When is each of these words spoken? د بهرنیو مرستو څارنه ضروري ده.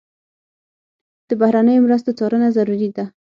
د 1.29 1.31
بهرنیو 1.41 1.83
مرستو 1.85 2.17
څارنه 2.17 2.47
ضروري 2.57 2.89
ده. 2.97 3.05